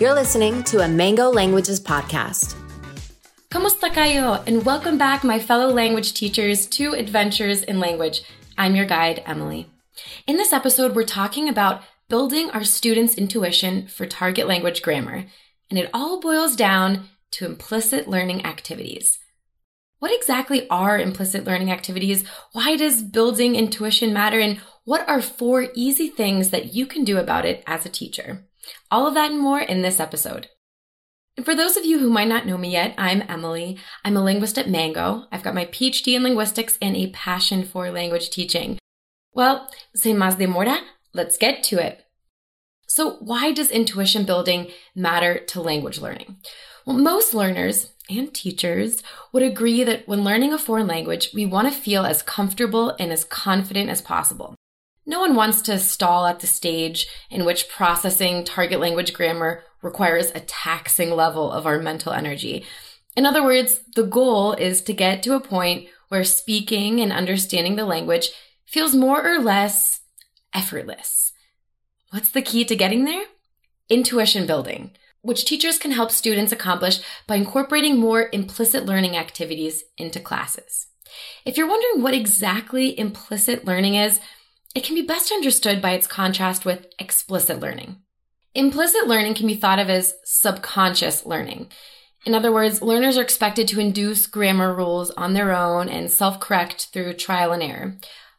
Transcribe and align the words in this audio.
You're 0.00 0.14
listening 0.14 0.62
to 0.62 0.80
a 0.80 0.88
Mango 0.88 1.28
Languages 1.28 1.78
podcast. 1.78 2.56
Kamusta 3.52 3.92
kayo? 3.92 4.42
And 4.48 4.64
welcome 4.64 4.96
back, 4.96 5.22
my 5.22 5.38
fellow 5.38 5.68
language 5.68 6.14
teachers, 6.14 6.64
to 6.68 6.94
Adventures 6.94 7.62
in 7.62 7.80
Language. 7.80 8.22
I'm 8.56 8.74
your 8.74 8.86
guide, 8.86 9.22
Emily. 9.26 9.68
In 10.26 10.38
this 10.38 10.54
episode, 10.54 10.96
we're 10.96 11.04
talking 11.04 11.50
about 11.50 11.82
building 12.08 12.48
our 12.48 12.64
students' 12.64 13.14
intuition 13.14 13.88
for 13.88 14.06
target 14.06 14.48
language 14.48 14.80
grammar, 14.80 15.26
and 15.68 15.78
it 15.78 15.90
all 15.92 16.18
boils 16.18 16.56
down 16.56 17.10
to 17.32 17.44
implicit 17.44 18.08
learning 18.08 18.46
activities. 18.46 19.18
What 19.98 20.16
exactly 20.16 20.66
are 20.70 20.98
implicit 20.98 21.44
learning 21.44 21.70
activities? 21.70 22.24
Why 22.52 22.74
does 22.74 23.02
building 23.02 23.54
intuition 23.54 24.14
matter? 24.14 24.40
And 24.40 24.62
what 24.84 25.06
are 25.06 25.20
four 25.20 25.68
easy 25.74 26.08
things 26.08 26.48
that 26.56 26.72
you 26.72 26.86
can 26.86 27.04
do 27.04 27.18
about 27.18 27.44
it 27.44 27.62
as 27.66 27.84
a 27.84 27.90
teacher? 27.90 28.46
All 28.90 29.06
of 29.06 29.14
that 29.14 29.30
and 29.30 29.40
more 29.40 29.60
in 29.60 29.82
this 29.82 30.00
episode. 30.00 30.48
And 31.36 31.46
for 31.46 31.54
those 31.54 31.76
of 31.76 31.84
you 31.84 31.98
who 31.98 32.10
might 32.10 32.28
not 32.28 32.46
know 32.46 32.58
me 32.58 32.72
yet, 32.72 32.94
I'm 32.98 33.22
Emily. 33.28 33.78
I'm 34.04 34.16
a 34.16 34.22
linguist 34.22 34.58
at 34.58 34.68
Mango. 34.68 35.26
I've 35.32 35.42
got 35.42 35.54
my 35.54 35.64
PhD 35.66 36.14
in 36.14 36.22
linguistics 36.22 36.76
and 36.82 36.96
a 36.96 37.10
passion 37.10 37.64
for 37.64 37.90
language 37.90 38.30
teaching. 38.30 38.78
Well, 39.32 39.70
sin 39.94 40.16
más 40.16 40.36
demora, 40.36 40.80
let's 41.14 41.38
get 41.38 41.62
to 41.64 41.78
it. 41.78 42.04
So, 42.86 43.12
why 43.20 43.52
does 43.52 43.70
intuition 43.70 44.24
building 44.24 44.70
matter 44.94 45.38
to 45.38 45.62
language 45.62 46.00
learning? 46.00 46.38
Well, 46.84 46.96
most 46.96 47.32
learners 47.32 47.92
and 48.10 48.34
teachers 48.34 49.02
would 49.32 49.44
agree 49.44 49.84
that 49.84 50.08
when 50.08 50.24
learning 50.24 50.52
a 50.52 50.58
foreign 50.58 50.88
language, 50.88 51.30
we 51.32 51.46
want 51.46 51.72
to 51.72 51.80
feel 51.80 52.04
as 52.04 52.22
comfortable 52.22 52.96
and 52.98 53.12
as 53.12 53.24
confident 53.24 53.88
as 53.88 54.02
possible. 54.02 54.56
No 55.10 55.18
one 55.18 55.34
wants 55.34 55.60
to 55.62 55.80
stall 55.80 56.24
at 56.26 56.38
the 56.38 56.46
stage 56.46 57.08
in 57.30 57.44
which 57.44 57.68
processing 57.68 58.44
target 58.44 58.78
language 58.78 59.12
grammar 59.12 59.64
requires 59.82 60.30
a 60.30 60.38
taxing 60.38 61.10
level 61.10 61.50
of 61.50 61.66
our 61.66 61.80
mental 61.80 62.12
energy. 62.12 62.64
In 63.16 63.26
other 63.26 63.42
words, 63.42 63.80
the 63.96 64.04
goal 64.04 64.52
is 64.52 64.80
to 64.82 64.92
get 64.92 65.24
to 65.24 65.34
a 65.34 65.40
point 65.40 65.88
where 66.10 66.22
speaking 66.22 67.00
and 67.00 67.10
understanding 67.12 67.74
the 67.74 67.84
language 67.84 68.28
feels 68.66 68.94
more 68.94 69.20
or 69.26 69.40
less 69.40 70.02
effortless. 70.54 71.32
What's 72.10 72.30
the 72.30 72.40
key 72.40 72.64
to 72.66 72.76
getting 72.76 73.04
there? 73.04 73.24
Intuition 73.88 74.46
building, 74.46 74.92
which 75.22 75.44
teachers 75.44 75.76
can 75.76 75.90
help 75.90 76.12
students 76.12 76.52
accomplish 76.52 77.00
by 77.26 77.34
incorporating 77.34 77.98
more 77.98 78.30
implicit 78.32 78.86
learning 78.86 79.16
activities 79.16 79.82
into 79.98 80.20
classes. 80.20 80.86
If 81.44 81.56
you're 81.56 81.66
wondering 81.66 82.00
what 82.00 82.14
exactly 82.14 82.96
implicit 82.96 83.64
learning 83.64 83.96
is, 83.96 84.20
it 84.74 84.84
can 84.84 84.94
be 84.94 85.02
best 85.02 85.32
understood 85.32 85.82
by 85.82 85.92
its 85.92 86.06
contrast 86.06 86.64
with 86.64 86.86
explicit 86.98 87.60
learning. 87.60 87.96
Implicit 88.54 89.06
learning 89.06 89.34
can 89.34 89.46
be 89.46 89.54
thought 89.54 89.78
of 89.78 89.88
as 89.88 90.14
subconscious 90.24 91.24
learning. 91.26 91.70
In 92.26 92.34
other 92.34 92.52
words, 92.52 92.82
learners 92.82 93.16
are 93.16 93.22
expected 93.22 93.66
to 93.68 93.80
induce 93.80 94.26
grammar 94.26 94.74
rules 94.74 95.10
on 95.12 95.32
their 95.32 95.56
own 95.56 95.88
and 95.88 96.10
self-correct 96.10 96.88
through 96.92 97.14
trial 97.14 97.52
and 97.52 97.62
error. 97.62 97.96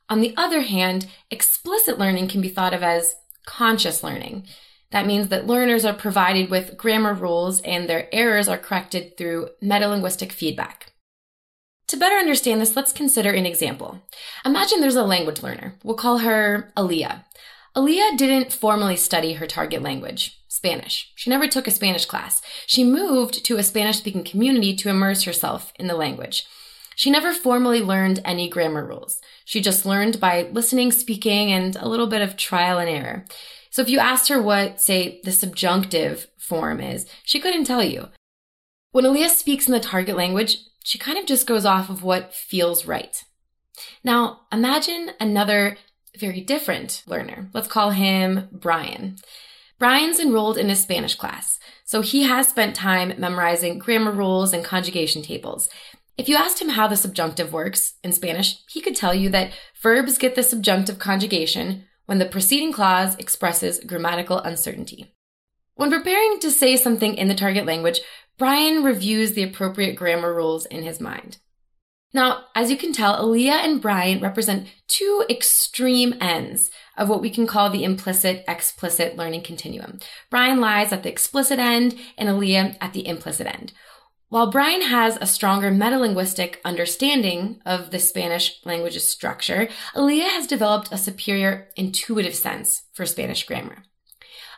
On 0.09 0.21
the 0.21 0.33
other 0.37 0.61
hand, 0.61 1.07
explicit 1.29 1.97
learning 1.97 2.27
can 2.27 2.41
be 2.41 2.49
thought 2.49 2.73
of 2.73 2.83
as 2.83 3.15
conscious 3.45 4.03
learning. 4.03 4.45
That 4.91 5.07
means 5.07 5.29
that 5.29 5.47
learners 5.47 5.85
are 5.85 5.93
provided 5.93 6.49
with 6.49 6.77
grammar 6.77 7.13
rules 7.13 7.61
and 7.61 7.87
their 7.87 8.13
errors 8.13 8.49
are 8.49 8.57
corrected 8.57 9.17
through 9.17 9.49
metalinguistic 9.63 10.31
feedback. 10.31 10.90
To 11.91 11.97
better 11.97 12.15
understand 12.15 12.61
this, 12.61 12.77
let's 12.77 12.93
consider 12.93 13.31
an 13.31 13.45
example. 13.45 14.01
Imagine 14.45 14.79
there's 14.79 14.95
a 14.95 15.03
language 15.03 15.43
learner. 15.43 15.75
We'll 15.83 15.97
call 15.97 16.19
her 16.19 16.71
Aaliyah. 16.77 17.25
Aaliyah 17.75 18.17
didn't 18.17 18.53
formally 18.53 18.95
study 18.95 19.33
her 19.33 19.45
target 19.45 19.81
language, 19.81 20.41
Spanish. 20.47 21.11
She 21.15 21.29
never 21.29 21.49
took 21.49 21.67
a 21.67 21.71
Spanish 21.71 22.05
class. 22.05 22.41
She 22.65 22.85
moved 22.85 23.43
to 23.43 23.57
a 23.57 23.63
Spanish 23.63 23.97
speaking 23.97 24.23
community 24.23 24.73
to 24.77 24.87
immerse 24.87 25.23
herself 25.23 25.73
in 25.75 25.87
the 25.87 25.97
language. 25.97 26.45
She 26.95 27.11
never 27.11 27.33
formally 27.33 27.81
learned 27.81 28.21
any 28.23 28.47
grammar 28.47 28.85
rules. 28.85 29.19
She 29.43 29.59
just 29.59 29.85
learned 29.85 30.21
by 30.21 30.43
listening, 30.43 30.93
speaking, 30.93 31.51
and 31.51 31.75
a 31.75 31.89
little 31.89 32.07
bit 32.07 32.21
of 32.21 32.37
trial 32.37 32.79
and 32.79 32.89
error. 32.89 33.25
So 33.69 33.81
if 33.81 33.89
you 33.89 33.99
asked 33.99 34.29
her 34.29 34.41
what, 34.41 34.79
say, 34.79 35.19
the 35.25 35.33
subjunctive 35.33 36.27
form 36.37 36.79
is, 36.79 37.05
she 37.25 37.41
couldn't 37.41 37.65
tell 37.65 37.83
you. 37.83 38.07
When 38.93 39.03
Aaliyah 39.03 39.27
speaks 39.27 39.67
in 39.67 39.73
the 39.73 39.81
target 39.81 40.15
language, 40.15 40.57
she 40.83 40.97
kind 40.97 41.17
of 41.17 41.25
just 41.25 41.47
goes 41.47 41.65
off 41.65 41.89
of 41.89 42.03
what 42.03 42.33
feels 42.33 42.85
right. 42.85 43.23
Now, 44.03 44.41
imagine 44.51 45.11
another 45.19 45.77
very 46.17 46.41
different 46.41 47.03
learner. 47.05 47.49
Let's 47.53 47.67
call 47.67 47.91
him 47.91 48.49
Brian. 48.51 49.17
Brian's 49.79 50.19
enrolled 50.19 50.57
in 50.57 50.69
a 50.69 50.75
Spanish 50.75 51.15
class, 51.15 51.59
so 51.85 52.01
he 52.01 52.23
has 52.23 52.47
spent 52.47 52.75
time 52.75 53.13
memorizing 53.17 53.79
grammar 53.79 54.11
rules 54.11 54.53
and 54.53 54.63
conjugation 54.63 55.21
tables. 55.21 55.69
If 56.17 56.29
you 56.29 56.35
asked 56.35 56.61
him 56.61 56.69
how 56.69 56.87
the 56.87 56.97
subjunctive 56.97 57.51
works 57.51 57.95
in 58.03 58.11
Spanish, 58.11 58.57
he 58.69 58.81
could 58.81 58.95
tell 58.95 59.15
you 59.15 59.29
that 59.29 59.53
verbs 59.81 60.17
get 60.17 60.35
the 60.35 60.43
subjunctive 60.43 60.99
conjugation 60.99 61.85
when 62.05 62.19
the 62.19 62.25
preceding 62.25 62.73
clause 62.73 63.15
expresses 63.15 63.79
grammatical 63.79 64.37
uncertainty. 64.39 65.15
When 65.75 65.89
preparing 65.89 66.39
to 66.41 66.51
say 66.51 66.75
something 66.75 67.15
in 67.15 67.27
the 67.27 67.33
target 67.33 67.65
language, 67.65 68.01
Brian 68.37 68.83
reviews 68.83 69.33
the 69.33 69.43
appropriate 69.43 69.95
grammar 69.95 70.33
rules 70.33 70.65
in 70.65 70.83
his 70.83 70.99
mind. 70.99 71.37
Now, 72.13 72.45
as 72.55 72.69
you 72.69 72.77
can 72.77 72.91
tell, 72.91 73.23
Aaliyah 73.23 73.63
and 73.63 73.81
Brian 73.81 74.19
represent 74.19 74.67
two 74.87 75.23
extreme 75.29 76.15
ends 76.19 76.69
of 76.97 77.07
what 77.07 77.21
we 77.21 77.29
can 77.29 77.47
call 77.47 77.69
the 77.69 77.85
implicit 77.85 78.43
explicit 78.47 79.15
learning 79.15 79.43
continuum. 79.43 79.99
Brian 80.29 80.59
lies 80.59 80.91
at 80.91 81.03
the 81.03 81.09
explicit 81.09 81.57
end 81.57 81.97
and 82.17 82.27
Aaliyah 82.27 82.77
at 82.81 82.93
the 82.93 83.07
implicit 83.07 83.47
end. 83.47 83.71
While 84.27 84.49
Brian 84.49 84.81
has 84.81 85.17
a 85.19 85.27
stronger 85.27 85.71
metalinguistic 85.71 86.55
understanding 86.63 87.61
of 87.65 87.91
the 87.91 87.99
Spanish 87.99 88.59
language's 88.65 89.07
structure, 89.07 89.67
Aaliyah 89.93 90.29
has 90.29 90.47
developed 90.47 90.91
a 90.91 90.97
superior 90.97 91.69
intuitive 91.75 92.35
sense 92.35 92.83
for 92.93 93.05
Spanish 93.05 93.45
grammar. 93.45 93.83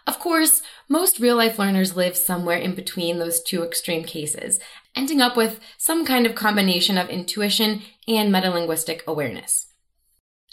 Of 0.06 0.20
course, 0.20 0.62
most 0.90 1.20
real 1.20 1.38
life 1.38 1.58
learners 1.58 1.96
live 1.96 2.18
somewhere 2.18 2.58
in 2.58 2.76
between 2.76 3.20
those 3.20 3.42
two 3.42 3.64
extreme 3.64 4.04
cases, 4.04 4.60
ending 4.96 5.22
up 5.22 5.38
with 5.38 5.60
some 5.78 6.06
kind 6.06 6.26
of 6.26 6.36
combination 6.36 6.98
of 6.98 7.10
intuition 7.10 7.84
and 8.08 8.34
metalinguistic 8.34 9.06
awareness. 9.06 9.68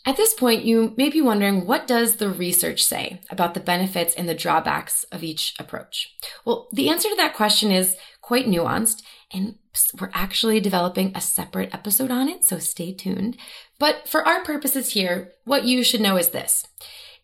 At 0.07 0.17
this 0.17 0.33
point, 0.33 0.65
you 0.65 0.95
may 0.97 1.11
be 1.11 1.21
wondering 1.21 1.67
what 1.67 1.87
does 1.87 2.17
the 2.17 2.31
research 2.31 2.83
say 2.83 3.21
about 3.29 3.53
the 3.55 3.61
benefits 3.61 4.15
and 4.15 4.29
the 4.29 4.35
drawbacks 4.35 5.05
of 5.13 5.23
each 5.23 5.55
approach? 5.59 6.17
Well, 6.45 6.69
the 6.73 6.89
answer 6.89 7.09
to 7.11 7.17
that 7.17 7.35
question 7.35 7.71
is 7.71 7.97
quite 8.23 8.47
nuanced, 8.47 9.03
and 9.33 9.57
we're 10.01 10.11
actually 10.15 10.59
developing 10.61 11.13
a 11.15 11.21
separate 11.21 11.75
episode 11.75 12.11
on 12.11 12.29
it, 12.29 12.45
so 12.45 12.59
stay 12.59 12.95
tuned. 12.95 13.37
But 13.79 14.09
for 14.09 14.27
our 14.27 14.43
purposes 14.43 14.93
here, 14.93 15.33
what 15.45 15.65
you 15.65 15.85
should 15.85 16.01
know 16.01 16.17
is 16.17 16.31
this. 16.31 16.67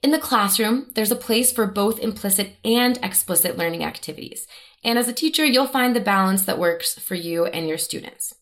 In 0.02 0.10
the 0.10 0.18
classroom, 0.18 0.90
there's 0.94 1.10
a 1.10 1.16
place 1.16 1.50
for 1.50 1.66
both 1.66 1.98
implicit 1.98 2.56
and 2.64 2.98
explicit 3.02 3.56
learning 3.56 3.82
activities. 3.82 4.46
And 4.84 4.98
as 4.98 5.08
a 5.08 5.12
teacher, 5.12 5.44
you'll 5.44 5.66
find 5.66 5.96
the 5.96 6.00
balance 6.00 6.44
that 6.44 6.58
works 6.58 6.98
for 6.98 7.16
you 7.16 7.46
and 7.46 7.66
your 7.66 7.78
students. 7.78 8.34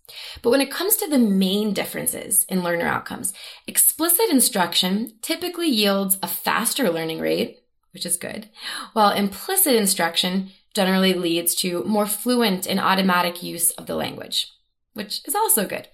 But 0.43 0.51
when 0.51 0.61
it 0.61 0.71
comes 0.71 0.97
to 0.97 1.09
the 1.09 1.19
main 1.19 1.73
differences 1.73 2.45
in 2.51 2.63
learner 2.63 2.87
outcomes, 2.87 3.33
explicit 3.67 4.27
instruction 4.31 5.15
typically 5.23 5.69
yields 5.69 6.19
a 6.23 6.29
faster 6.29 6.91
learning 6.91 7.21
rate, 7.21 7.61
which 7.93 8.05
is 8.05 8.19
good, 8.19 8.51
while 8.93 9.13
implicit 9.13 9.75
instruction 9.75 10.51
generally 10.75 11.15
leads 11.15 11.55
to 11.55 11.85
more 11.85 12.07
fluent 12.07 12.67
and 12.67 12.81
automatic 12.81 13.43
use 13.43 13.71
of 13.71 13.87
the 13.87 13.95
language, 13.95 14.53
which 14.93 15.23
is 15.27 15.35
also 15.35 15.65
good. 15.65 15.89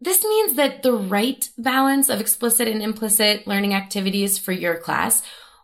This 0.00 0.22
means 0.22 0.54
that 0.54 0.82
the 0.82 0.92
right 0.92 1.48
balance 1.58 2.08
of 2.08 2.20
explicit 2.20 2.68
and 2.68 2.82
implicit 2.82 3.46
learning 3.46 3.74
activities 3.74 4.38
for 4.38 4.52
your 4.52 4.76
class 4.76 5.22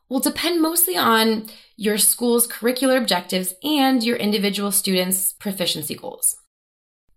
will 0.08 0.20
depend 0.20 0.60
mostly 0.60 0.96
on 0.96 1.48
your 1.76 1.98
school's 1.98 2.48
curricular 2.48 2.98
objectives 2.98 3.54
and 3.62 4.02
your 4.02 4.16
individual 4.16 4.72
students' 4.72 5.32
proficiency 5.32 5.94
goals. 5.94 6.36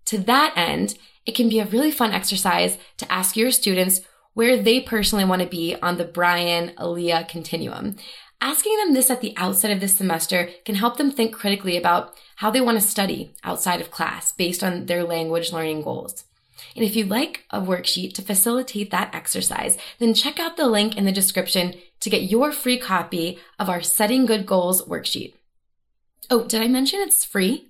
To 0.05 0.17
that 0.19 0.53
end, 0.55 0.97
it 1.25 1.35
can 1.35 1.49
be 1.49 1.59
a 1.59 1.65
really 1.65 1.91
fun 1.91 2.13
exercise 2.13 2.77
to 2.97 3.11
ask 3.11 3.35
your 3.35 3.51
students 3.51 4.01
where 4.33 4.61
they 4.61 4.79
personally 4.79 5.25
want 5.25 5.41
to 5.41 5.47
be 5.47 5.75
on 5.81 5.97
the 5.97 6.05
Brian 6.05 6.69
Aaliyah 6.77 7.27
continuum. 7.27 7.95
Asking 8.39 8.77
them 8.77 8.93
this 8.93 9.09
at 9.09 9.21
the 9.21 9.33
outset 9.35 9.71
of 9.71 9.79
this 9.79 9.97
semester 9.97 10.49
can 10.63 10.75
help 10.75 10.97
them 10.97 11.09
think 11.09 11.33
critically 11.33 11.75
about 11.75 12.13
how 12.37 12.51
they 12.51 12.61
want 12.61 12.79
to 12.79 12.87
study 12.87 13.33
outside 13.43 13.81
of 13.81 13.89
class 13.89 14.31
based 14.31 14.63
on 14.63 14.85
their 14.85 15.03
language 15.03 15.51
learning 15.51 15.81
goals. 15.81 16.23
And 16.75 16.85
if 16.85 16.95
you'd 16.95 17.09
like 17.09 17.45
a 17.49 17.61
worksheet 17.61 18.13
to 18.15 18.21
facilitate 18.21 18.91
that 18.91 19.13
exercise, 19.13 19.77
then 19.99 20.13
check 20.13 20.39
out 20.39 20.57
the 20.57 20.67
link 20.67 20.97
in 20.97 21.05
the 21.05 21.11
description 21.11 21.73
to 21.99 22.09
get 22.09 22.23
your 22.23 22.51
free 22.51 22.77
copy 22.77 23.39
of 23.59 23.69
our 23.69 23.81
Setting 23.81 24.25
Good 24.25 24.45
Goals 24.45 24.85
worksheet. 24.85 25.33
Oh, 26.29 26.43
did 26.45 26.61
I 26.61 26.67
mention 26.67 26.99
it's 27.01 27.25
free? 27.25 27.69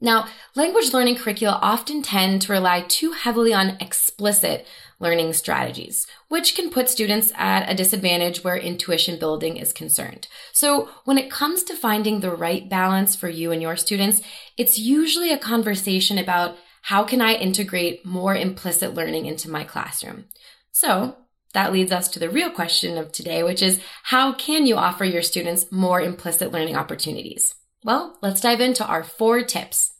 Now, 0.00 0.26
language 0.54 0.92
learning 0.92 1.16
curricula 1.16 1.58
often 1.62 2.02
tend 2.02 2.42
to 2.42 2.52
rely 2.52 2.82
too 2.82 3.12
heavily 3.12 3.54
on 3.54 3.78
explicit 3.80 4.66
learning 4.98 5.32
strategies, 5.32 6.06
which 6.28 6.54
can 6.54 6.70
put 6.70 6.90
students 6.90 7.32
at 7.34 7.70
a 7.70 7.74
disadvantage 7.74 8.44
where 8.44 8.56
intuition 8.56 9.18
building 9.18 9.56
is 9.56 9.72
concerned. 9.72 10.28
So 10.52 10.90
when 11.04 11.18
it 11.18 11.30
comes 11.30 11.62
to 11.64 11.74
finding 11.74 12.20
the 12.20 12.34
right 12.34 12.68
balance 12.68 13.16
for 13.16 13.28
you 13.28 13.52
and 13.52 13.62
your 13.62 13.76
students, 13.76 14.20
it's 14.56 14.78
usually 14.78 15.32
a 15.32 15.38
conversation 15.38 16.18
about 16.18 16.56
how 16.86 17.02
can 17.02 17.20
I 17.20 17.34
integrate 17.34 18.06
more 18.06 18.36
implicit 18.36 18.94
learning 18.94 19.26
into 19.26 19.50
my 19.50 19.64
classroom? 19.64 20.26
So 20.70 21.16
that 21.52 21.72
leads 21.72 21.90
us 21.90 22.06
to 22.10 22.20
the 22.20 22.30
real 22.30 22.48
question 22.48 22.96
of 22.96 23.10
today, 23.10 23.42
which 23.42 23.60
is 23.60 23.80
how 24.04 24.32
can 24.32 24.66
you 24.66 24.76
offer 24.76 25.04
your 25.04 25.22
students 25.22 25.72
more 25.72 26.00
implicit 26.00 26.52
learning 26.52 26.76
opportunities? 26.76 27.56
Well, 27.82 28.16
let's 28.22 28.40
dive 28.40 28.60
into 28.60 28.86
our 28.86 29.02
four 29.02 29.42
tips. 29.42 29.94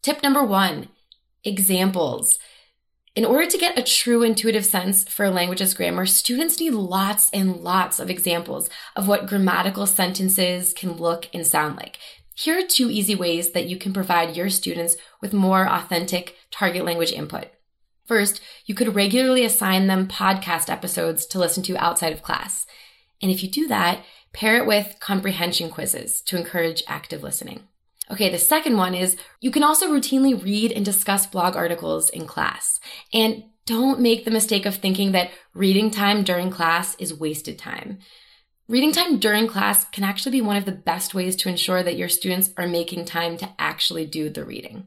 Tip 0.00 0.22
number 0.22 0.42
one, 0.42 0.88
examples. 1.44 2.38
In 3.14 3.26
order 3.26 3.46
to 3.46 3.58
get 3.58 3.78
a 3.78 3.82
true 3.82 4.22
intuitive 4.22 4.64
sense 4.64 5.04
for 5.04 5.26
a 5.26 5.30
language's 5.30 5.74
grammar, 5.74 6.06
students 6.06 6.58
need 6.58 6.72
lots 6.72 7.28
and 7.34 7.58
lots 7.58 8.00
of 8.00 8.08
examples 8.08 8.70
of 8.96 9.06
what 9.06 9.26
grammatical 9.26 9.86
sentences 9.86 10.72
can 10.72 10.92
look 10.92 11.28
and 11.34 11.46
sound 11.46 11.76
like. 11.76 11.98
Here 12.34 12.58
are 12.58 12.66
two 12.66 12.90
easy 12.90 13.14
ways 13.14 13.52
that 13.52 13.66
you 13.66 13.76
can 13.76 13.92
provide 13.92 14.36
your 14.36 14.50
students 14.50 14.96
with 15.20 15.32
more 15.32 15.68
authentic 15.68 16.36
target 16.50 16.84
language 16.84 17.12
input. 17.12 17.46
First, 18.06 18.40
you 18.66 18.74
could 18.74 18.94
regularly 18.94 19.44
assign 19.44 19.86
them 19.86 20.08
podcast 20.08 20.68
episodes 20.68 21.24
to 21.26 21.38
listen 21.38 21.62
to 21.64 21.76
outside 21.76 22.12
of 22.12 22.22
class. 22.22 22.66
And 23.22 23.30
if 23.30 23.42
you 23.42 23.48
do 23.48 23.68
that, 23.68 24.04
pair 24.32 24.56
it 24.56 24.66
with 24.66 24.96
comprehension 25.00 25.70
quizzes 25.70 26.20
to 26.22 26.36
encourage 26.36 26.82
active 26.88 27.22
listening. 27.22 27.68
Okay, 28.10 28.28
the 28.28 28.38
second 28.38 28.76
one 28.76 28.94
is 28.94 29.16
you 29.40 29.50
can 29.50 29.62
also 29.62 29.88
routinely 29.88 30.42
read 30.42 30.72
and 30.72 30.84
discuss 30.84 31.26
blog 31.26 31.56
articles 31.56 32.10
in 32.10 32.26
class. 32.26 32.80
And 33.14 33.44
don't 33.64 34.00
make 34.00 34.24
the 34.24 34.30
mistake 34.30 34.66
of 34.66 34.74
thinking 34.74 35.12
that 35.12 35.30
reading 35.54 35.90
time 35.90 36.22
during 36.22 36.50
class 36.50 36.96
is 36.96 37.18
wasted 37.18 37.58
time. 37.58 37.98
Reading 38.66 38.92
time 38.92 39.18
during 39.18 39.46
class 39.46 39.84
can 39.84 40.04
actually 40.04 40.32
be 40.32 40.40
one 40.40 40.56
of 40.56 40.64
the 40.64 40.72
best 40.72 41.14
ways 41.14 41.36
to 41.36 41.50
ensure 41.50 41.82
that 41.82 41.98
your 41.98 42.08
students 42.08 42.50
are 42.56 42.66
making 42.66 43.04
time 43.04 43.36
to 43.36 43.50
actually 43.58 44.06
do 44.06 44.30
the 44.30 44.42
reading. 44.42 44.86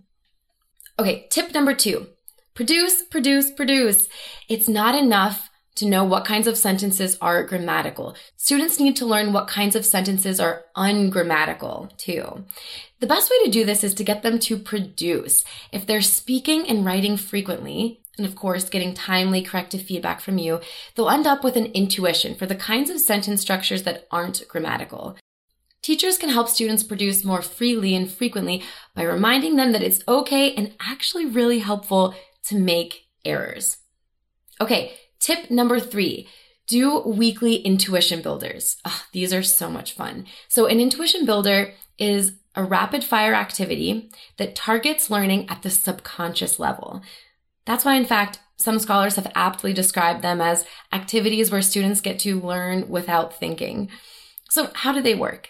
Okay, 0.98 1.28
tip 1.30 1.54
number 1.54 1.76
two 1.76 2.08
produce, 2.56 3.04
produce, 3.04 3.52
produce. 3.52 4.08
It's 4.50 4.68
not 4.68 4.96
enough 4.96 5.52
to 5.76 5.86
know 5.86 6.04
what 6.04 6.26
kinds 6.26 6.48
of 6.48 6.58
sentences 6.58 7.20
are 7.22 7.44
grammatical. 7.44 8.16
Students 8.36 8.80
need 8.80 8.96
to 8.96 9.06
learn 9.06 9.32
what 9.32 9.48
kinds 9.48 9.76
of 9.76 9.86
sentences 9.86 10.40
are 10.40 10.66
ungrammatical 10.76 11.92
too. 11.98 12.46
The 13.00 13.06
best 13.06 13.30
way 13.30 13.46
to 13.46 13.52
do 13.52 13.64
this 13.64 13.84
is 13.84 13.94
to 13.94 14.04
get 14.04 14.24
them 14.24 14.40
to 14.40 14.58
produce. 14.58 15.44
If 15.72 15.86
they're 15.86 16.02
speaking 16.02 16.68
and 16.68 16.84
writing 16.84 17.16
frequently, 17.16 18.02
and 18.18 18.26
of 18.26 18.36
course 18.36 18.70
getting 18.70 18.94
timely 18.94 19.42
corrective 19.42 19.82
feedback 19.82 20.20
from 20.22 20.38
you, 20.38 20.60
they'll 20.96 21.10
end 21.10 21.28
up 21.28 21.44
with 21.44 21.56
an 21.56 21.68
intuition 21.68 22.36
for 22.36 22.46
the 22.46 22.56
kinds 22.56 22.90
of 22.90 23.00
sentence 23.00 23.42
structures 23.42 23.84
that 23.84 24.08
aren't 24.12 24.48
grammatical. 24.48 25.18
Teachers 25.82 26.18
can 26.18 26.30
help 26.30 26.50
students 26.50 26.84
produce 26.84 27.24
more 27.24 27.42
freely 27.42 27.96
and 27.96 28.12
frequently 28.12 28.64
by 28.94 29.04
reminding 29.04 29.56
them 29.56 29.72
that 29.72 29.84
it's 29.84 30.02
okay 30.08 30.54
and 30.54 30.74
actually 30.80 31.26
really 31.26 31.60
helpful 31.60 32.14
to 32.44 32.58
make 32.58 33.08
errors. 33.24 33.78
Okay, 34.60 34.94
Tip 35.20 35.50
number 35.50 35.80
three, 35.80 36.28
do 36.68 37.00
weekly 37.00 37.56
intuition 37.56 38.22
builders. 38.22 38.78
Oh, 38.86 39.04
these 39.12 39.34
are 39.34 39.44
so 39.44 39.70
much 39.70 39.94
fun. 39.94 40.26
So 40.48 40.68
an 40.68 40.80
intuition 40.80 41.26
builder 41.26 41.74
is 41.98 42.34
a 42.56 42.64
rapid 42.64 43.04
fire 43.04 43.34
activity 43.34 44.10
that 44.38 44.56
targets 44.56 45.10
learning 45.10 45.50
at 45.50 45.64
the 45.64 45.70
subconscious 45.70 46.60
level. 46.60 47.02
That's 47.68 47.86
why, 47.86 47.96
in 47.96 48.06
fact, 48.06 48.40
some 48.56 48.80
scholars 48.80 49.18
have 49.18 49.32
aptly 49.36 49.74
described 49.74 50.24
them 50.24 50.42
as 50.42 50.66
activities 50.92 51.52
where 51.52 51.62
students 51.62 52.02
get 52.02 52.18
to 52.20 52.40
learn 52.40 52.90
without 52.90 53.38
thinking. 53.38 53.90
So 54.50 54.72
how 54.74 54.94
do 54.94 55.02
they 55.02 55.14
work? 55.14 55.50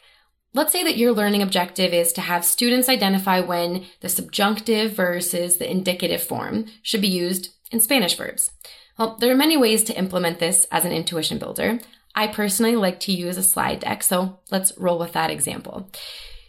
Let's 0.53 0.71
say 0.73 0.83
that 0.83 0.97
your 0.97 1.13
learning 1.13 1.43
objective 1.43 1.93
is 1.93 2.11
to 2.13 2.21
have 2.21 2.43
students 2.43 2.89
identify 2.89 3.39
when 3.39 3.85
the 4.01 4.09
subjunctive 4.09 4.93
versus 4.93 5.57
the 5.57 5.69
indicative 5.69 6.23
form 6.23 6.65
should 6.81 7.01
be 7.01 7.07
used 7.07 7.53
in 7.71 7.79
Spanish 7.79 8.15
verbs. 8.15 8.49
Well, 8.97 9.15
there 9.19 9.31
are 9.31 9.35
many 9.37 9.55
ways 9.55 9.83
to 9.83 9.97
implement 9.97 10.39
this 10.39 10.65
as 10.71 10.83
an 10.83 10.91
intuition 10.91 11.37
builder. 11.37 11.79
I 12.15 12.25
personally 12.25 12.75
like 12.75 12.99
to 13.01 13.11
use 13.11 13.37
a 13.37 13.43
slide 13.43 13.81
deck, 13.81 14.01
so 14.01 14.39
let's 14.49 14.75
roll 14.77 14.97
with 14.97 15.13
that 15.13 15.29
example. 15.29 15.91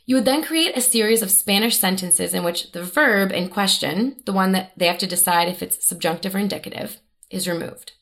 You 0.09 0.15
would 0.15 0.25
then 0.25 0.43
create 0.43 0.75
a 0.75 0.81
series 0.81 1.21
of 1.21 1.31
Spanish 1.31 1.77
sentences 1.77 2.33
in 2.33 2.43
which 2.43 2.73
the 2.73 2.83
verb 2.83 3.31
in 3.31 3.51
question, 3.51 4.17
the 4.25 4.33
one 4.33 4.53
that 4.53 4.73
they 4.75 4.87
have 4.87 4.97
to 5.01 5.07
decide 5.07 5.49
if 5.49 5.63
it's 5.63 5.87
subjunctive 5.87 6.35
or 6.35 6.39
indicative, 6.39 7.03
is 7.29 7.47
removed. 7.47 7.93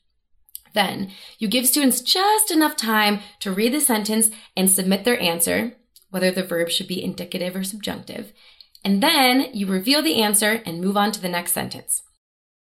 Then 0.72 1.10
you 1.40 1.48
give 1.48 1.66
students 1.66 2.00
just 2.00 2.52
enough 2.52 2.76
time 2.76 3.18
to 3.40 3.50
read 3.50 3.74
the 3.74 3.80
sentence 3.80 4.30
and 4.56 4.70
submit 4.70 5.02
their 5.02 5.20
answer, 5.20 5.72
whether 6.10 6.30
the 6.30 6.44
verb 6.44 6.70
should 6.70 6.86
be 6.86 7.02
indicative 7.02 7.56
or 7.56 7.64
subjunctive. 7.64 8.32
And 8.84 9.02
then 9.02 9.48
you 9.52 9.66
reveal 9.66 10.00
the 10.00 10.22
answer 10.22 10.62
and 10.64 10.80
move 10.80 10.96
on 10.96 11.10
to 11.10 11.20
the 11.20 11.28
next 11.28 11.54
sentence. 11.54 12.04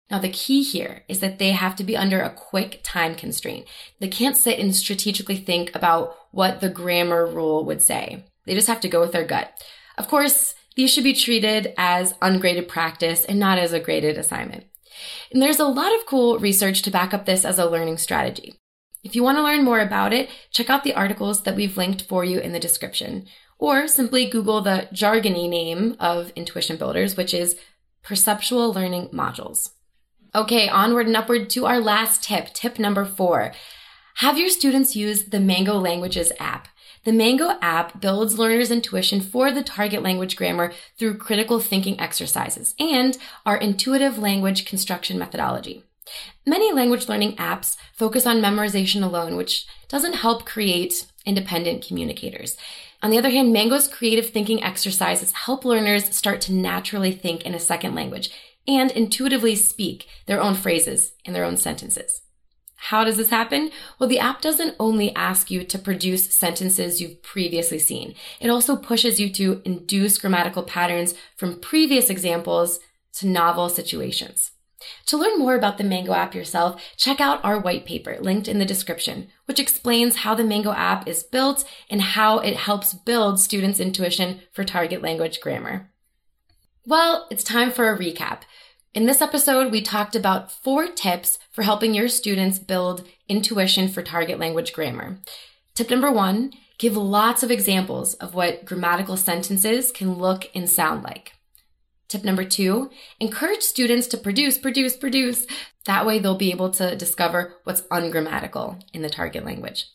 Now, 0.10 0.18
the 0.18 0.30
key 0.30 0.64
here 0.64 1.04
is 1.08 1.20
that 1.20 1.38
they 1.38 1.52
have 1.52 1.76
to 1.76 1.84
be 1.84 1.96
under 1.96 2.24
a 2.24 2.34
quick 2.34 2.80
time 2.82 3.14
constraint. 3.14 3.68
They 4.00 4.08
can't 4.08 4.36
sit 4.36 4.58
and 4.58 4.76
strategically 4.76 5.38
think 5.38 5.76
about 5.76 6.16
what 6.32 6.60
the 6.60 6.72
grammar 6.72 7.28
rule 7.28 7.64
would 7.66 7.84
say. 7.84 8.26
They 8.48 8.56
just 8.56 8.68
have 8.68 8.80
to 8.82 8.90
go 8.90 9.00
with 9.00 9.12
their 9.12 9.26
gut. 9.26 9.54
Of 9.98 10.08
course, 10.08 10.56
these 10.76 10.92
should 10.92 11.04
be 11.04 11.14
treated 11.14 11.74
as 11.78 12.16
ungraded 12.22 12.68
practice 12.68 13.26
and 13.26 13.40
not 13.40 13.60
as 13.60 13.74
a 13.74 13.80
graded 13.80 14.18
assignment. 14.18 14.66
And 15.32 15.42
there's 15.42 15.60
a 15.60 15.66
lot 15.66 15.94
of 15.94 16.06
cool 16.06 16.40
research 16.40 16.82
to 16.84 16.92
back 16.92 17.14
up 17.14 17.26
this 17.26 17.46
as 17.46 17.60
a 17.60 17.70
learning 17.70 17.98
strategy. 17.98 18.56
If 19.04 19.16
you 19.16 19.24
want 19.24 19.38
to 19.38 19.44
learn 19.44 19.64
more 19.64 19.80
about 19.80 20.14
it, 20.14 20.30
check 20.52 20.70
out 20.70 20.84
the 20.84 20.94
articles 20.94 21.44
that 21.44 21.56
we've 21.56 21.78
linked 21.78 22.04
for 22.04 22.26
you 22.26 22.40
in 22.40 22.52
the 22.52 22.60
description, 22.60 23.28
or 23.60 23.88
simply 23.88 24.30
Google 24.30 24.62
the 24.62 24.88
jargony 24.94 25.50
name 25.50 25.96
of 26.00 26.32
intuition 26.36 26.78
builders, 26.78 27.16
which 27.16 27.34
is 27.34 27.58
perceptual 28.04 28.74
learning 28.74 29.10
modules. 29.10 29.70
Okay, 30.36 30.68
onward 30.70 31.08
and 31.08 31.18
upward 31.18 31.50
to 31.52 31.66
our 31.66 31.80
last 31.80 32.24
tip, 32.24 32.54
tip 32.54 32.80
number 32.80 33.06
four. 33.06 33.54
Have 34.18 34.38
your 34.38 34.50
students 34.50 34.96
use 34.96 35.26
the 35.26 35.40
Mango 35.40 35.78
Languages 35.80 36.32
app. 36.40 36.68
The 37.08 37.14
Mango 37.14 37.58
app 37.62 38.02
builds 38.02 38.38
learners' 38.38 38.70
intuition 38.70 39.22
for 39.22 39.50
the 39.50 39.64
target 39.64 40.04
language 40.04 40.36
grammar 40.36 40.74
through 41.00 41.20
critical 41.20 41.62
thinking 41.62 41.98
exercises 42.02 42.76
and 42.78 43.18
our 43.46 43.56
intuitive 43.56 44.18
language 44.18 44.66
construction 44.66 45.18
methodology. 45.18 45.86
Many 46.46 46.74
language 46.74 47.08
learning 47.08 47.38
apps 47.38 47.78
focus 47.94 48.26
on 48.26 48.42
memorization 48.42 49.04
alone, 49.04 49.38
which 49.38 49.66
doesn't 49.88 50.16
help 50.16 50.46
create 50.46 51.08
independent 51.26 51.88
communicators. 51.88 52.58
On 53.02 53.10
the 53.10 53.18
other 53.18 53.30
hand, 53.30 53.54
Mango's 53.54 53.88
creative 53.88 54.32
thinking 54.32 54.62
exercises 54.62 55.32
help 55.32 55.64
learners 55.64 56.14
start 56.14 56.42
to 56.42 56.54
naturally 56.54 57.14
think 57.14 57.44
in 57.44 57.56
a 57.56 57.60
second 57.60 57.96
language 57.96 58.32
and 58.68 58.92
intuitively 58.92 59.56
speak 59.56 60.08
their 60.26 60.42
own 60.42 60.56
phrases 60.56 61.14
in 61.24 61.32
their 61.32 61.46
own 61.46 61.56
sentences. 61.56 62.24
How 62.78 63.04
does 63.04 63.18
this 63.18 63.32
happen? 63.32 63.72
Well, 64.00 64.08
the 64.08 64.20
app 64.20 64.40
doesn't 64.40 64.76
only 64.80 65.14
ask 65.16 65.52
you 65.52 65.64
to 65.64 65.80
produce 65.80 66.34
sentences 66.34 67.02
you've 67.02 67.22
previously 67.24 67.80
seen. 67.80 68.16
It 68.40 68.50
also 68.50 68.76
pushes 68.76 69.20
you 69.20 69.30
to 69.34 69.62
induce 69.66 70.20
grammatical 70.20 70.64
patterns 70.64 71.16
from 71.36 71.60
previous 71.60 72.10
examples 72.10 72.80
to 73.14 73.28
novel 73.28 73.68
situations. 73.70 74.52
To 75.08 75.18
learn 75.18 75.40
more 75.40 75.56
about 75.56 75.80
the 75.80 75.84
Mango 75.84 76.14
app 76.14 76.36
yourself, 76.36 76.82
check 76.96 77.20
out 77.20 77.44
our 77.44 77.60
white 77.60 77.86
paper 77.86 78.18
linked 78.22 78.48
in 78.48 78.60
the 78.60 78.66
description, 78.66 79.28
which 79.46 79.60
explains 79.60 80.18
how 80.18 80.36
the 80.36 80.44
Mango 80.44 80.72
app 80.72 81.08
is 81.08 81.24
built 81.24 81.66
and 81.90 82.02
how 82.02 82.38
it 82.40 82.56
helps 82.56 82.94
build 82.94 83.40
students' 83.40 83.80
intuition 83.80 84.42
for 84.54 84.64
target 84.64 85.02
language 85.02 85.42
grammar. 85.42 85.90
Well, 86.86 87.28
it's 87.32 87.44
time 87.44 87.72
for 87.72 87.92
a 87.92 87.98
recap. 87.98 88.42
In 88.94 89.06
this 89.06 89.22
episode, 89.22 89.72
we 89.72 89.82
talked 89.82 90.16
about 90.16 90.52
four 90.52 90.88
tips 90.88 91.38
for 91.52 91.64
helping 91.64 91.94
your 91.94 92.08
students 92.08 92.58
build 92.58 93.08
intuition 93.28 93.90
for 93.90 94.02
target 94.02 94.40
language 94.40 94.74
grammar. 94.74 95.20
Tip 95.76 95.90
number 95.90 96.12
one, 96.12 96.54
give 96.80 96.98
lots 96.98 97.44
of 97.44 97.52
examples 97.52 98.16
of 98.16 98.34
what 98.34 98.66
grammatical 98.66 99.18
sentences 99.18 99.92
can 99.92 100.16
look 100.16 100.50
and 100.56 100.70
sound 100.70 101.04
like. 101.04 101.34
Tip 102.08 102.24
number 102.24 102.46
two, 102.46 102.90
encourage 103.20 103.62
students 103.62 104.08
to 104.08 104.18
produce, 104.18 104.58
produce, 104.58 104.96
produce. 104.96 105.46
That 105.86 106.06
way 106.06 106.20
they'll 106.20 106.36
be 106.36 106.52
able 106.52 106.72
to 106.72 106.96
discover 106.96 107.56
what's 107.66 107.84
ungrammatical 107.92 108.80
in 108.94 109.02
the 109.02 109.10
target 109.10 109.44
language. 109.44 109.86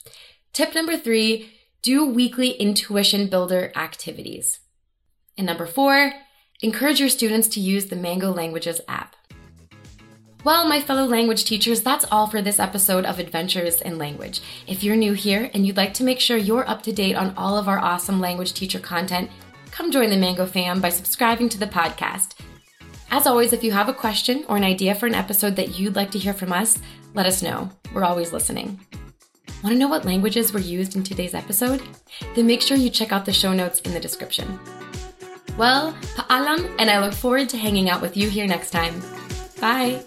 Tip 0.53 0.75
number 0.75 0.97
three, 0.97 1.53
do 1.81 2.07
weekly 2.07 2.51
intuition 2.51 3.27
builder 3.29 3.73
activities. 3.75 4.61
And 5.37 5.47
number 5.47 5.67
four, 5.67 6.13
encourage 6.63 7.01
your 7.01 7.09
students 7.09 7.49
to 7.49 7.61
use 7.61 7.87
the 7.87 7.97
Mango 7.97 8.33
Languages 8.33 8.81
app. 8.87 9.17
Well, 10.45 10.67
my 10.67 10.81
fellow 10.81 11.05
language 11.05 11.45
teachers, 11.45 11.83
that's 11.83 12.05
all 12.11 12.27
for 12.27 12.41
this 12.41 12.59
episode 12.59 13.05
of 13.05 13.19
Adventures 13.19 13.81
in 13.81 13.99
Language. 13.99 14.41
If 14.67 14.83
you're 14.83 14.97
new 14.97 15.13
here 15.13 15.51
and 15.55 15.67
you'd 15.67 15.77
like 15.77 15.95
to 15.95 16.05
make 16.05 16.21
sure 16.21 16.37
you're 16.37 16.69
up 16.69 16.83
to 16.83 16.93
date 16.93 17.15
on 17.15 17.35
all 17.37 17.57
of 17.57 17.69
our 17.69 17.79
awesome 17.79 18.21
language 18.21 18.53
teacher 18.53 18.79
content, 18.79 19.31
come 19.71 19.91
join 19.91 20.11
the 20.11 20.17
Mango 20.17 20.47
fam 20.47 20.81
by 20.81 20.89
subscribing 20.89 21.49
to 21.49 21.59
the 21.59 21.67
podcast. 21.67 22.35
As 23.11 23.27
always, 23.27 23.53
if 23.53 23.63
you 23.63 23.73
have 23.73 23.89
a 23.89 23.95
question 23.95 24.45
or 24.49 24.57
an 24.57 24.65
idea 24.65 24.95
for 24.95 25.07
an 25.07 25.15
episode 25.15 25.57
that 25.57 25.79
you'd 25.79 25.97
like 25.97 26.11
to 26.13 26.19
hear 26.19 26.33
from 26.33 26.53
us, 26.53 26.79
let 27.15 27.27
us 27.27 27.43
know. 27.43 27.71
We're 27.93 28.05
always 28.05 28.33
listening. 28.33 28.81
Want 29.63 29.75
to 29.75 29.79
know 29.79 29.89
what 29.89 30.05
languages 30.05 30.53
were 30.53 30.61
used 30.61 30.97
in 30.97 31.03
today's 31.03 31.35
episode? 31.35 31.83
Then 32.35 32.47
make 32.47 32.63
sure 32.63 32.77
you 32.77 32.91
check 32.91 33.13
out 33.13 33.25
the 33.25 33.33
show 33.33 33.53
notes 33.53 33.81
in 33.81 33.93
the 33.93 34.01
description. 34.01 34.59
Well, 35.59 35.93
pa'alam, 36.17 36.75
and 36.79 36.91
I 36.91 37.05
look 37.05 37.13
forward 37.13 37.49
to 37.51 37.57
hanging 37.57 37.91
out 37.91 38.01
with 38.01 38.17
you 38.17 38.29
here 38.29 38.47
next 38.47 38.71
time. 38.71 39.03
Bye! 39.61 40.03